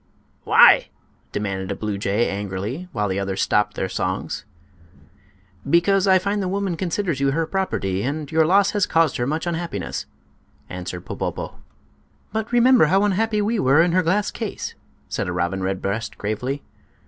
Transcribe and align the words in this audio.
"Why?" 0.45 0.87
demanded 1.31 1.69
a 1.71 1.75
blue 1.75 1.99
jay, 1.99 2.27
angrily, 2.27 2.87
while 2.91 3.07
the 3.07 3.19
others 3.19 3.39
stopped 3.43 3.75
their 3.75 3.87
songs. 3.87 4.45
"Because 5.69 6.07
I 6.07 6.17
find 6.17 6.41
the 6.41 6.47
woman 6.47 6.75
considers 6.75 7.19
you 7.19 7.29
her 7.29 7.45
property, 7.45 8.01
and 8.01 8.31
your 8.31 8.47
loss 8.47 8.71
has 8.71 8.87
caused 8.87 9.17
her 9.17 9.27
much 9.27 9.45
unhappiness," 9.45 10.07
answered 10.71 11.05
Popopo. 11.05 11.59
"But 12.33 12.51
remember 12.51 12.85
how 12.85 13.03
unhappy 13.03 13.43
we 13.43 13.59
were 13.59 13.79
in 13.83 13.91
her 13.91 14.01
glass 14.01 14.31
case," 14.31 14.73
said 15.07 15.27
a 15.27 15.31
robin 15.33 15.61
redbreast, 15.61 16.17
gravely. 16.17 16.63